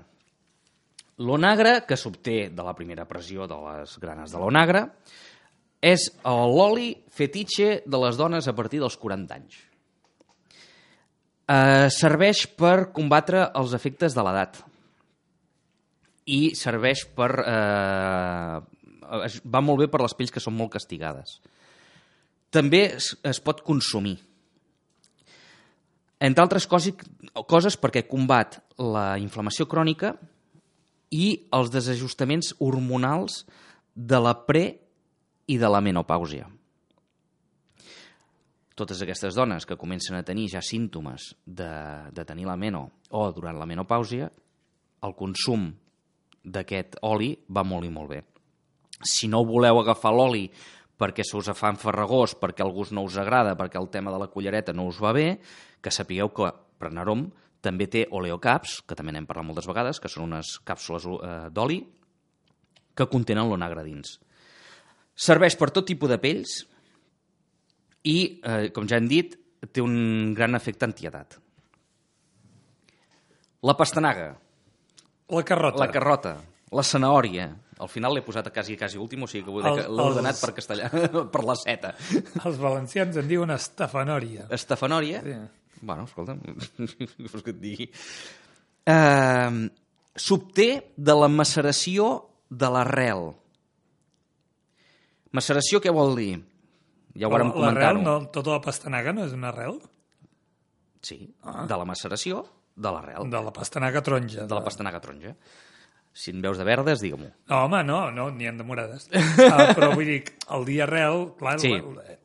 [1.22, 4.88] L'onagre, que s'obté de la primera pressió de les granes de l'onagre,
[5.84, 9.60] és l'oli fetitxe de les dones a partir dels 40 anys.
[11.44, 14.62] Eh, serveix per combatre els efectes de l'edat
[16.32, 17.32] i serveix per...
[17.44, 21.42] Eh, va molt bé per les pells que són molt castigades.
[22.54, 24.16] També es, es pot consumir.
[26.24, 26.96] Entre altres coses,
[27.52, 30.14] coses perquè combat la inflamació crònica
[31.12, 33.44] i els desajustaments hormonals
[33.94, 34.64] de la pre
[35.52, 36.48] i de la menopàusia.
[38.74, 41.70] Totes aquestes dones que comencen a tenir ja símptomes de,
[42.10, 44.32] de tenir la meno o durant la menopàusia,
[45.04, 45.68] el consum
[46.44, 48.24] d'aquest oli va molt i molt bé.
[49.04, 50.48] Si no voleu agafar l'oli
[50.98, 54.20] perquè se us fa enfarragós, perquè el gust no us agrada, perquè el tema de
[54.22, 55.40] la cullereta no us va bé,
[55.82, 57.28] que sapigueu que Prenarom
[57.64, 61.80] també té oleocaps, que també n'hem parlat moltes vegades, que són unes càpsules eh, d'oli
[62.94, 64.18] que contenen l'onagre dins.
[65.16, 66.64] Serveix per tot tipus de pells
[68.04, 69.36] i, eh, com ja hem dit,
[69.72, 71.38] té un gran efecte antiedat.
[73.64, 74.34] La pastanaga.
[75.32, 75.80] La carrota.
[75.80, 76.34] La carrota.
[76.74, 77.48] La zanahòria.
[77.84, 80.90] Al final l'he posat a quasi, quasi últim, o sigui que l'he ordenat per castellà,
[81.34, 81.94] per la seta.
[82.44, 84.48] Els valencians en diuen estafanòria.
[84.54, 85.24] Estafanòria?
[85.24, 85.38] Sí.
[85.84, 86.36] Bueno, escolta,
[87.32, 87.88] vols que et digui?
[88.88, 89.64] Uh,
[90.14, 92.10] S'obté de la maceració
[92.52, 93.32] de l'arrel.
[95.34, 96.34] Maceració què vol dir?
[97.20, 98.02] Ja ho vam comentar-ho.
[98.02, 99.78] No, tota la pastanaga no és una arrel?
[101.04, 101.66] Sí, ah.
[101.70, 102.42] de la maceració
[102.76, 103.30] de l'arrel.
[103.30, 104.48] De la pastanaga taronja.
[104.48, 105.36] De la pastanaga taronja.
[106.14, 107.32] Si en veus de verdes, digue-m'ho.
[107.50, 109.08] No, home, no, no, n'hi ha de morades.
[109.10, 110.20] uh, però vull dir,
[110.54, 111.74] el dia arrel, clar, sí.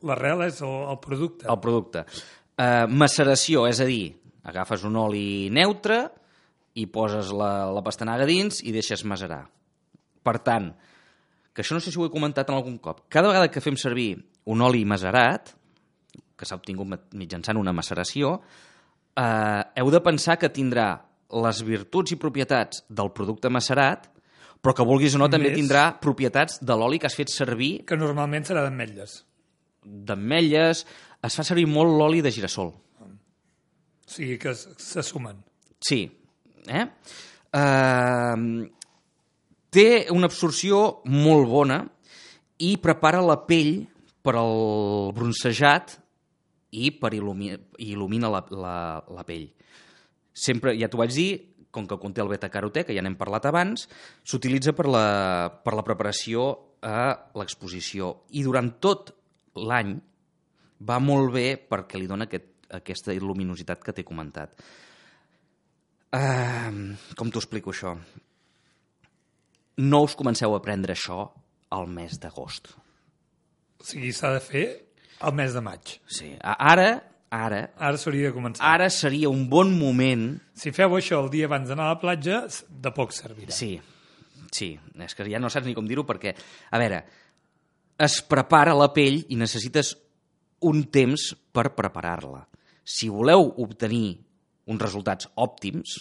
[0.05, 1.47] l'arrel és el, el producte.
[1.49, 2.05] El producte.
[2.53, 4.13] Uh, maceració, és a dir,
[4.49, 6.03] agafes un oli neutre
[6.77, 9.41] i poses la, la pastanaga dins i deixes macerar.
[10.25, 10.69] Per tant,
[11.53, 13.77] que això no sé si ho he comentat en algun cop, cada vegada que fem
[13.79, 14.11] servir
[14.49, 15.53] un oli macerat,
[16.37, 18.37] que s'ha obtingut mitjançant una maceració,
[19.19, 20.89] eh, heu de pensar que tindrà
[21.43, 24.07] les virtuts i propietats del producte macerat,
[24.59, 27.85] però que vulguis o no també tindrà propietats de l'oli que has fet servir...
[27.87, 29.21] Que normalment serà d'ametlles.
[29.85, 30.83] D'ametlles,
[31.23, 32.73] es fa servir molt l'oli de girassol.
[32.73, 35.37] O sigui que se sumen.
[35.85, 36.01] Sí.
[36.67, 36.85] Eh?
[37.55, 38.65] Uh,
[39.71, 41.79] té una absorció molt bona
[42.65, 43.85] i prepara la pell
[44.29, 45.95] per al bronzejat
[46.77, 48.75] i per il·lumina, il·lumina la, la,
[49.09, 49.47] la pell.
[50.37, 51.29] Sempre, ja t'ho vaig dir,
[51.73, 53.87] com que conté el beta-carotè, que ja n'hem parlat abans,
[54.21, 55.05] s'utilitza per, la,
[55.65, 56.51] per la preparació
[56.85, 57.09] a
[57.41, 58.11] l'exposició.
[58.37, 59.15] I durant tot
[59.57, 59.95] l'any
[60.85, 64.53] va molt bé perquè li dona aquest, aquesta luminositat que t'he comentat.
[66.13, 67.95] Uh, com t'ho explico, això?
[69.79, 71.25] No us comenceu a prendre això
[71.73, 72.71] al mes d'agost.
[73.79, 74.65] O sigui, s'ha de fer
[75.25, 75.95] al mes de maig.
[76.11, 76.33] Sí.
[76.39, 76.89] Ara,
[77.31, 77.61] ara...
[77.77, 78.63] Ara s'hauria de començar.
[78.67, 80.33] Ara seria un bon moment...
[80.59, 83.55] Si feu això el dia abans d'anar a la platja, de poc servirà.
[83.55, 83.73] Sí,
[84.51, 84.73] sí.
[84.99, 86.35] És que ja no saps ni com dir-ho perquè,
[86.71, 87.01] a veure,
[87.99, 89.93] es prepara la pell i necessites
[90.67, 92.45] un temps per preparar-la.
[92.83, 94.19] Si voleu obtenir
[94.69, 95.99] uns resultats òptims,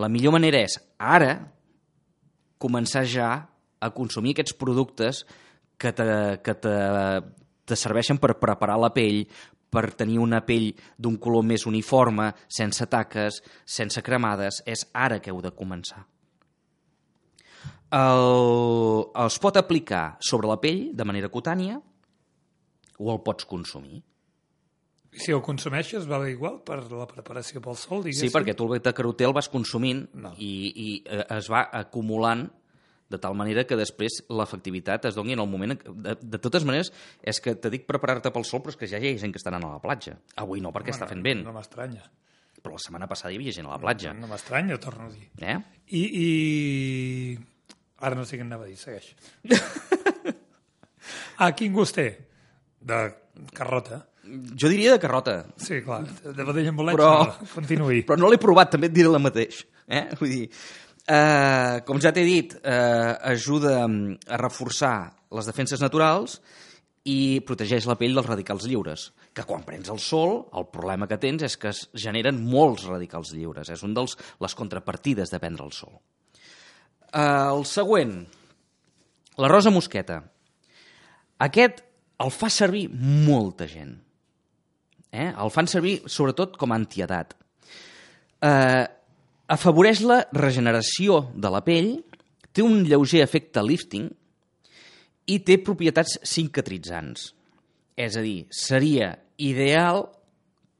[0.00, 1.34] la millor manera és ara
[2.62, 3.30] començar ja
[3.82, 5.24] a consumir aquests productes
[5.82, 6.06] que te,
[6.46, 6.76] que te,
[7.66, 9.24] te serveixen per preparar la pell,
[9.72, 15.32] per tenir una pell d'un color més uniforme, sense taques, sense cremades, és ara que
[15.32, 16.04] heu de començar.
[17.92, 21.76] El, els pot aplicar sobre la pell de manera cutània
[22.98, 24.00] o el pots consumir.
[25.12, 28.30] Si ho consumeixes va bé igual per la preparació pel sol, diguéssim?
[28.30, 30.32] Sí, perquè tu el beta-carotè el vas consumint No.
[30.40, 32.46] i, i eh, es va acumulant
[33.12, 35.76] de tal manera que després l'efectivitat es doni en el moment...
[35.76, 36.90] en què- De, de totes maneres,
[37.22, 39.38] és que te dic preparar-te pel sol, però és que ja hi ha gent que
[39.42, 40.16] està anant a la platja.
[40.42, 41.44] Avui no, perquè està fent vent.
[41.46, 42.02] No m'estranya.
[42.62, 44.12] Però la setmana passada hi havia gent a la platja.
[44.14, 45.28] No m'estranya, torno a dir.
[45.42, 45.56] Eh?
[45.98, 46.28] I, I...
[48.02, 49.12] Ara no sé què anava a dir, segueix.
[51.42, 52.06] ah, quin gust té?
[52.82, 53.00] De
[53.56, 54.02] carrota.
[54.58, 58.04] Jo diria de carrota, Sí, clar, de vedell amb bolets, Però- no, continuï.
[58.06, 59.64] però no l'he provat, també et diré la mateix.
[59.90, 60.04] Eh?
[60.20, 60.44] Vull dir,
[61.08, 64.96] eh, com ja t'he dit, eh, ajuda mm, a reforçar
[65.32, 66.40] les defenses naturals
[67.08, 71.18] i protegeix la pell dels radicals lliures, que quan prens el sol, el problema que
[71.18, 73.72] tens és que es generen molts radicals lliures.
[73.72, 75.96] És un dels les contrapartides de prendre el sol.
[77.12, 78.20] Eh, el següent,
[79.38, 80.22] la rosa mosqueta.
[81.42, 81.82] Aquest
[82.22, 83.96] el fa servir molta gent.
[85.12, 85.28] Eh?
[85.28, 87.34] El fan servir sobretot com a antiedat.
[88.42, 88.84] Eh,
[89.50, 91.96] afavoreix la regeneració de la pell,
[92.52, 94.10] té un lleuger efecte lifting
[95.26, 97.32] i té propietats cicatritzants.
[97.96, 100.06] És a dir, seria ideal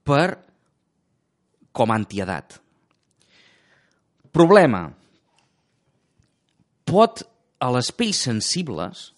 [0.04, 0.38] per
[1.72, 2.58] com a antiedat.
[4.32, 4.86] Problema.
[6.88, 7.22] Pot,
[7.60, 9.10] a les pells sensibles,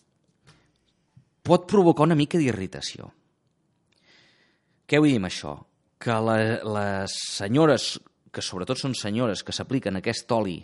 [1.45, 3.11] pot provocar una mica d'irritació.
[4.85, 5.55] Què vull dir amb això?
[6.03, 6.37] Que la,
[6.77, 7.95] les senyores,
[8.35, 10.59] que sobretot són senyores que s'apliquen aquest oli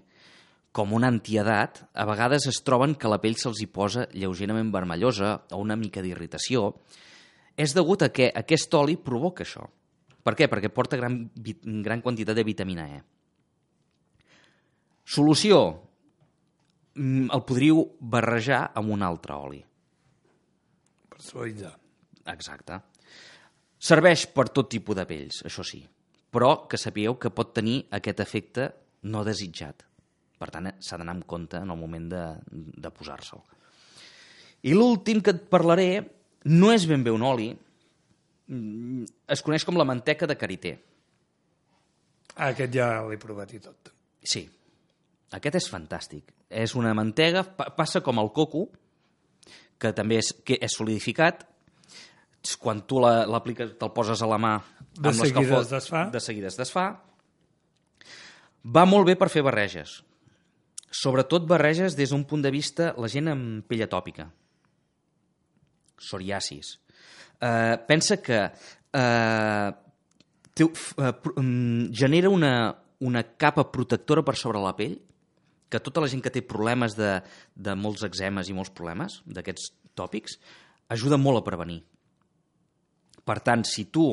[0.72, 5.33] com una antiedat, a vegades es troben que la pell se'ls hi posa lleugerament vermellosa
[5.50, 6.76] o una mica d'irritació.
[7.59, 9.66] És degut a que aquest oli provoca això.
[10.22, 10.46] Per què?
[10.52, 11.24] Perquè porta gran,
[11.83, 13.00] gran quantitat de vitamina E.
[15.04, 15.59] Solució.
[16.94, 19.62] Mm, El podríeu barrejar amb un altre oli.
[21.11, 21.74] Per suavitzar.
[22.30, 22.78] Exacte.
[23.80, 25.80] Serveix per tot tipus de pells, això sí,
[26.30, 28.68] però que sapigueu que pot tenir aquest efecte
[29.10, 29.84] no desitjat.
[30.40, 33.42] Per tant, eh, s'ha d'anar amb compte en el moment de, de posar-se'l.
[34.62, 35.90] I l'últim que et parlaré
[36.52, 37.50] no és ben bé un oli,
[38.48, 40.78] mm, es coneix com la manteca de karité.
[42.40, 43.92] Aquest ja l'he provat i tot.
[44.22, 44.44] Sí,
[45.36, 46.32] aquest és fantàstic.
[46.48, 48.68] És una mantega, pa passa com el coco,
[49.80, 51.46] que també és, que és solidificat.
[52.58, 54.54] Quan tu la- l'apliques, te'l poses a la mà...
[55.00, 56.04] De seguida es desfà.
[56.10, 56.86] De seguida es desfà.
[58.64, 60.00] Va molt bé per fer barreges.
[60.90, 64.26] Sobretot barreges des d'un punt de vista la gent amb pell atòpica.
[66.00, 66.78] Psoriasis.
[67.40, 68.40] Eh, pensa que
[68.92, 74.98] eh, eh, pro- mm, genera una, una capa protectora per sobre la pell
[75.70, 77.20] que tota la gent que té problemes de,
[77.54, 80.34] de molts eczemes i molts problemes, d'aquests tòpics,
[80.90, 81.84] ajuda molt a prevenir.
[83.24, 84.12] Per tant, si tu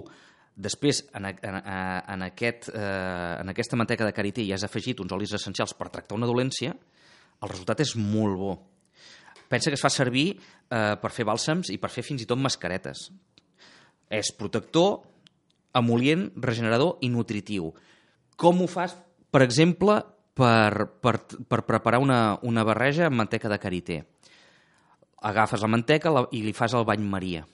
[0.57, 5.13] després en, en, en, aquest, eh, en aquesta manteca de karité hi has afegit uns
[5.13, 6.73] olis essencials per tractar una dolència,
[7.37, 8.55] el resultat és molt bo.
[9.47, 12.41] Pensa que es fa servir eh, per fer bàlsams i per fer fins i tot
[12.41, 13.07] mascaretes.
[14.09, 15.03] És protector,
[15.77, 17.69] emolient, regenerador i nutritiu.
[18.37, 18.95] Com ho fas,
[19.31, 19.99] per exemple,
[20.37, 21.15] per, per,
[21.49, 24.01] per preparar una, una barreja amb manteca de karité?
[25.27, 27.45] Agafes la manteca i li fas el bany maria.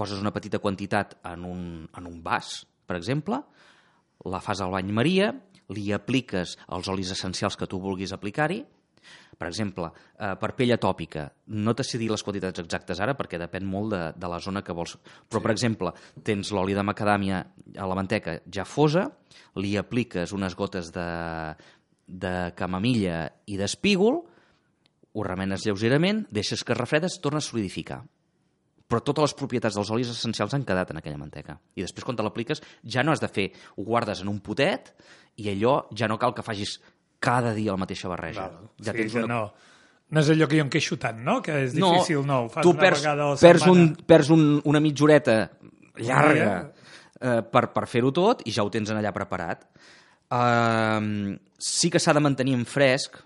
[0.00, 3.42] Poses una petita quantitat en un, en un vas, per exemple,
[4.24, 5.34] la fas al bany maria,
[5.76, 8.62] li apliques els olis essencials que tu vulguis aplicar-hi,
[9.40, 11.24] per exemple, eh, per pell atòpica,
[11.56, 14.60] no t'he de dir les quantitats exactes ara perquè depèn molt de, de la zona
[14.64, 14.96] que vols.
[15.28, 15.92] Però, per exemple,
[16.26, 17.40] tens l'oli de macadàmia
[17.76, 19.06] a la manteca ja fosa,
[19.56, 21.08] li apliques unes gotes de,
[22.06, 24.20] de camamilla i d'espígol,
[25.10, 28.02] ho remenes lleugerament, deixes que es refreda, es torna a solidificar.
[28.90, 31.54] Però totes les propietats dels olis essencials han quedat en aquella manteca.
[31.78, 33.48] I després, quan te l'apliques, ja no has de fer...
[33.78, 34.90] Ho guardes en un potet
[35.38, 36.80] i allò ja no cal que facis
[37.22, 38.48] cada dia la mateixa barreja.
[38.50, 38.70] Val.
[38.82, 39.28] Ja sigui tens una...
[39.30, 39.40] no,
[40.10, 41.38] no és allò que jo em queixo tant, no?
[41.44, 44.06] Que és difícil, no, ho fas tu una perds, vegada a la perds, un, setmana.
[44.10, 45.36] perds un, una mitja horeta
[46.00, 46.56] llarga dia.
[47.20, 49.68] eh, per, per fer-ho tot i ja ho tens en allà preparat.
[50.30, 53.16] Uh, sí que s'ha de mantenir en fresc,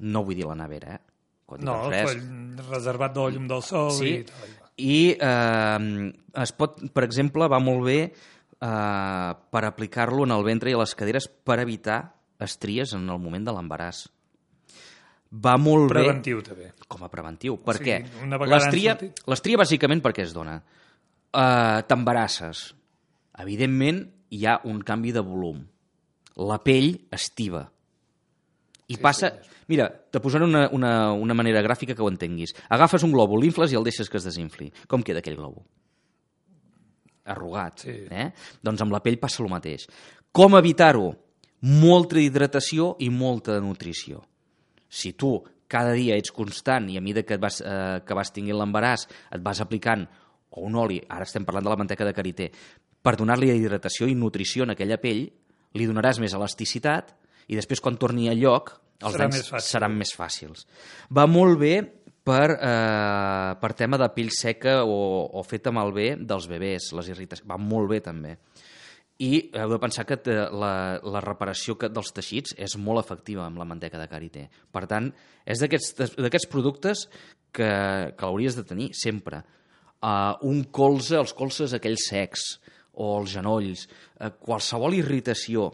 [0.00, 1.04] no vull dir la nevera, eh?
[1.50, 2.20] Quan No, fresc,
[2.68, 4.50] reservat de la llum del sol Sí, i tal.
[4.80, 6.12] I eh,
[6.42, 10.80] es pot, per exemple, va molt bé eh, per aplicar-lo en el ventre i a
[10.82, 12.00] les caderes per evitar
[12.40, 14.06] estries en el moment de l'embaràs.
[15.30, 16.72] Va molt Preventiu, també.
[16.72, 17.56] bé com a preventiu.
[17.62, 17.98] Per Sí, què?
[18.50, 18.96] L'estria,
[19.30, 20.56] l'estria bàsicament per què es dona?
[21.30, 22.64] Uh, T'embarasses.
[23.38, 24.00] Evidentment,
[24.34, 25.60] hi ha un canvi de volum.
[26.40, 27.68] La pell estiva.
[28.90, 29.34] I sí, passa...
[29.38, 29.56] Sí.
[29.70, 32.56] Mira, te posaré una, una, una manera gràfica que ho entenguis.
[32.74, 34.72] Agafes un glòbul, l'infles i el deixes que es desinfli.
[34.90, 35.62] Com queda aquell glòbul?
[37.30, 37.84] arrugat.
[37.86, 37.94] Sí.
[38.10, 38.30] Eh?
[38.62, 39.86] Doncs amb la pell passa el mateix.
[40.32, 41.10] Com evitar-ho?
[41.60, 44.22] Molta hidratació i molta nutrició.
[44.88, 45.34] Si tu
[45.70, 49.42] cada dia ets constant i a mesura que, vas, eh, que vas tinguint l'embaràs et
[49.44, 50.06] vas aplicant
[50.50, 52.48] o un oli, ara estem parlant de la manteca de karité,
[53.02, 55.28] per donar-li hidratació i nutrició en aquella pell,
[55.76, 57.12] li donaràs més elasticitat
[57.50, 60.66] i després quan torni a lloc els Serà danys més seran més fàcils.
[61.10, 61.74] Va molt bé
[62.24, 64.98] per, eh, per tema de pell seca o,
[65.32, 67.48] o feta malbé dels bebès, les irritacions.
[67.48, 68.36] Va molt bé també.
[69.20, 73.44] I heu de pensar que te- la, la reparació que, dels teixits és molt efectiva
[73.46, 74.46] amb la manteca de karité.
[74.72, 75.10] Per tant,
[75.44, 77.06] és d'aquests productes
[77.52, 77.68] que,
[78.16, 79.42] que l'hauries de tenir sempre.
[80.00, 82.46] Uh, un colze, els colzes aquells secs,
[82.96, 83.84] o els genolls,
[84.20, 85.68] uh, qualsevol irritació,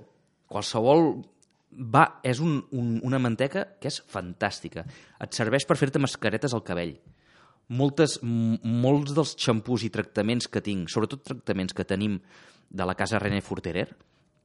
[0.50, 1.12] qualsevol
[1.76, 4.86] va, és un, un, una manteca que és fantàstica.
[5.20, 6.96] Et serveix per fer-te mascaretes al cabell.
[7.76, 12.20] Moltes, molts dels xampús i tractaments que tinc, sobretot tractaments que tenim
[12.70, 13.88] de la casa René Forterer,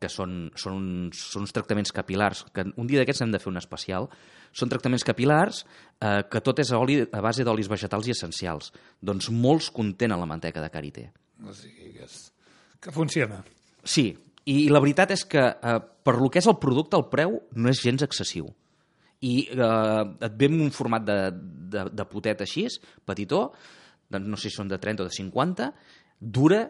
[0.02, 3.52] que són, són, uns, són uns tractaments capilars, que un dia d'aquests hem de fer
[3.52, 4.10] un especial,
[4.52, 8.72] són tractaments capilars eh, que tot és a, oli, a base d'olis vegetals i essencials.
[9.00, 11.06] Doncs molts contenen la manteca de karité.
[11.46, 12.18] O sigui, que, és,
[12.82, 13.44] que funciona.
[13.86, 14.10] Sí,
[14.50, 17.70] i la veritat és que eh, per lo que és el producte, el preu no
[17.70, 18.50] és gens excessiu.
[19.22, 21.18] I eh, et ve un format de,
[21.76, 22.66] de, de potet així,
[23.06, 23.52] petitó,
[24.10, 25.70] de, no sé si són de 30 o de 50,
[26.22, 26.66] dura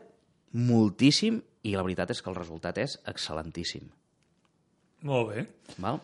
[0.51, 3.87] moltíssim i la veritat és que el resultat és excel·lentíssim.
[5.07, 5.45] Molt bé.
[5.81, 6.01] Val?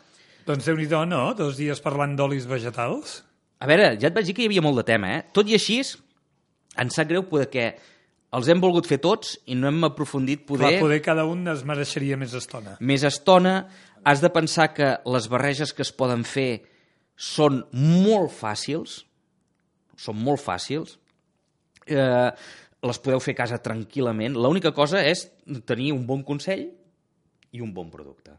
[0.48, 1.34] Doncs déu nhi no?
[1.36, 3.24] Dos dies parlant d'olis vegetals.
[3.60, 5.24] A veure, ja et vaig dir que hi havia molt de tema, eh?
[5.34, 5.82] Tot i així,
[6.78, 7.74] em sap greu perquè
[8.36, 10.74] els hem volgut fer tots i no hem aprofundit poder...
[10.76, 12.76] Clar, poder cada un es mereixeria més estona.
[12.80, 13.68] més estona,
[14.04, 16.64] has de pensar que les barreges que es poden fer
[17.18, 19.02] són molt fàcils,
[19.98, 20.98] són molt fàcils,
[21.88, 22.32] eh,
[22.88, 24.36] les podeu fer a casa tranquil·lament.
[24.38, 25.26] L'única cosa és
[25.66, 26.68] tenir un bon consell
[27.56, 28.36] i un bon producte.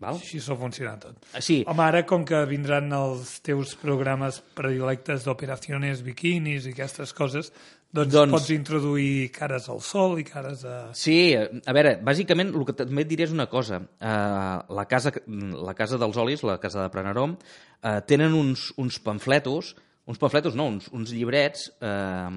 [0.00, 0.16] Val?
[0.18, 1.18] Així s'ho funciona tot.
[1.32, 7.14] Ah, Sí, Home, ara, com que vindran els teus programes predilectes d'operacions biquinis i aquestes
[7.16, 7.52] coses,
[7.92, 10.76] doncs, Doncs- pots introduir cares al sol i cares a...
[10.94, 13.80] Sí, a veure, bàsicament el que també et diré és una cosa.
[13.98, 19.00] Uh, la, casa, la casa dels olis, la casa de Prenarom, uh, tenen uns, uns
[19.02, 19.74] pamfletos,
[20.10, 22.30] uns pamfletos no, uns, uns llibrets uh,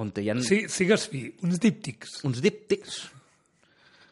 [0.00, 3.06] on hi ha Sí, sigues fi, uns díptics, uns díptics.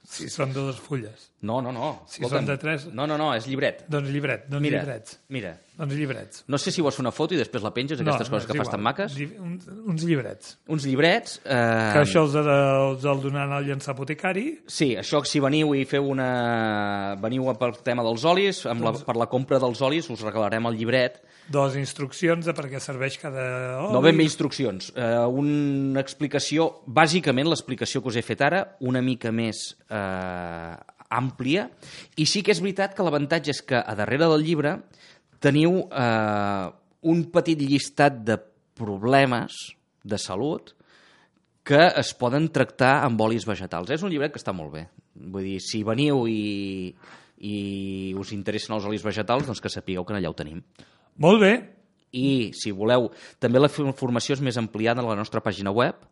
[0.06, 1.30] si són de dues fulles.
[1.42, 2.06] No, no, no.
[2.08, 2.86] Si són de tres.
[2.94, 3.84] No, no, no, és llibret.
[3.90, 5.18] Doncs llibret, doncs Mira, llibrets.
[5.34, 5.56] mira.
[5.76, 6.44] Doncs llibrets.
[6.48, 8.56] No sé si vols fer una foto i després la penges, aquestes coses és que
[8.56, 9.12] fas tan maques.
[9.18, 10.54] Lli- Uns, uns llibrets.
[10.72, 11.34] Uns llibrets...
[11.44, 12.54] Eh, Que això els, ha de,
[12.86, 14.46] els el donaran al llançar apotecari.
[14.66, 16.30] Sí, això si veniu i feu una...
[17.20, 20.64] Veniu pel tema dels olis, amb la, Doncs- per la compra dels olis us regalarem
[20.72, 21.20] el llibret.
[21.52, 23.44] Dos instruccions de per què serveix cada
[23.84, 23.92] oli.
[23.94, 29.04] No ben bé instruccions, eh, una explicació, bàsicament l'explicació que us he fet ara, una
[29.04, 30.74] mica més eh,
[31.06, 31.68] àmplia,
[32.18, 34.72] i sí que és veritat que l'avantatge és que a darrere del llibre
[35.42, 36.66] teniu eh,
[37.06, 38.38] un petit llistat de
[38.76, 39.56] problemes
[40.06, 40.74] de salut
[41.66, 43.90] que es poden tractar amb olis vegetals.
[43.90, 44.84] És un llibret que està molt bé.
[45.18, 46.92] Vull dir, si veniu i,
[47.42, 47.56] i
[48.18, 50.60] us interessen els olis vegetals, doncs que sapigueu que allà ho tenim.
[51.24, 51.54] Molt bé.
[52.16, 53.10] I, si voleu,
[53.42, 56.06] també la formació és més ampliada a la nostra pàgina web,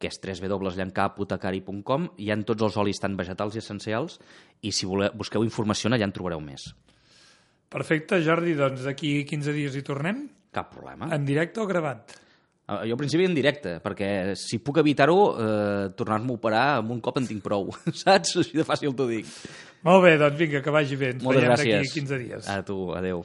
[0.00, 2.08] que és www.llancapotecari.com.
[2.18, 4.16] Hi ha tots els olis tant vegetals i essencials,
[4.64, 6.72] i si voleu, busqueu informació allà en trobareu més.
[7.72, 10.26] Perfecte, Jordi, doncs d'aquí 15 dies hi tornem.
[10.52, 11.08] Cap problema.
[11.16, 12.12] En directe o gravat?
[12.68, 16.92] Eh, Jo al principi en directe, perquè si puc evitar-ho, eh, tornar-me a operar amb
[16.94, 17.70] un cop en tinc prou,
[18.04, 18.36] saps?
[18.44, 19.26] Així de fàcil t'ho dic.
[19.82, 21.14] Molt bé, doncs vinga, que vagi bé.
[21.16, 21.78] Ens Moltes veiem gràcies.
[21.88, 22.48] d'aquí 15 dies.
[22.52, 23.24] A tu, adeu.